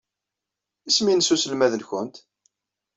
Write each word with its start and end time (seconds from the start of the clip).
Isem-nnes 0.89 1.29
uselmad-nwent? 1.33 2.15